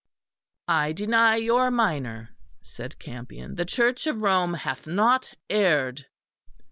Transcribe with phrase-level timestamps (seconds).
[0.67, 6.07] "I deny your minor," said Campion, "the Church of Rome hath not erred."